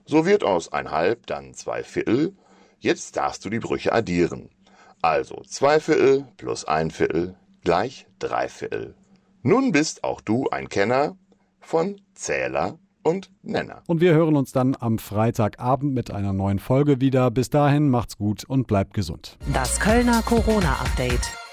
So 0.05 0.25
wird 0.25 0.43
aus 0.43 0.71
ein 0.71 0.91
Halb 0.91 1.27
dann 1.27 1.53
zwei 1.53 1.83
Viertel, 1.83 2.35
jetzt 2.79 3.17
darfst 3.17 3.45
du 3.45 3.49
die 3.49 3.59
Brüche 3.59 3.93
addieren. 3.93 4.49
Also 5.01 5.41
zwei 5.47 5.79
Viertel 5.79 6.27
plus 6.37 6.65
ein 6.65 6.91
Viertel 6.91 7.35
gleich 7.63 8.07
drei 8.19 8.49
Viertel. 8.49 8.95
Nun 9.43 9.71
bist 9.71 10.03
auch 10.03 10.21
du 10.21 10.49
ein 10.49 10.69
Kenner 10.69 11.17
von 11.59 12.01
Zähler 12.13 12.79
und 13.07 13.31
Nenner. 13.41 13.81
Und 13.87 14.01
wir 14.01 14.13
hören 14.13 14.35
uns 14.35 14.51
dann 14.51 14.75
am 14.79 14.99
Freitagabend 14.99 15.93
mit 15.93 16.11
einer 16.11 16.33
neuen 16.33 16.59
Folge 16.59 17.01
wieder. 17.01 17.31
Bis 17.31 17.49
dahin 17.49 17.89
macht's 17.89 18.17
gut 18.17 18.43
und 18.43 18.67
bleibt 18.67 18.93
gesund. 18.93 19.37
Das 19.53 19.79
Kölner 19.79 20.21
Corona-Update. 20.21 21.46